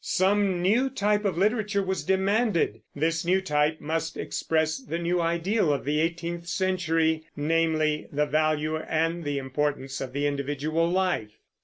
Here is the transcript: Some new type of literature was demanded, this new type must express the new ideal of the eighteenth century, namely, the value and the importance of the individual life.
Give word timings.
Some 0.03 0.63
new 0.63 0.89
type 0.89 1.25
of 1.25 1.37
literature 1.37 1.83
was 1.83 2.03
demanded, 2.03 2.81
this 2.95 3.23
new 3.23 3.39
type 3.39 3.79
must 3.79 4.17
express 4.17 4.79
the 4.79 4.97
new 4.97 5.21
ideal 5.21 5.71
of 5.71 5.85
the 5.85 5.99
eighteenth 5.99 6.47
century, 6.47 7.27
namely, 7.35 8.07
the 8.11 8.25
value 8.25 8.77
and 8.77 9.23
the 9.23 9.37
importance 9.37 10.01
of 10.01 10.11
the 10.11 10.25
individual 10.25 10.89
life. 10.89 11.37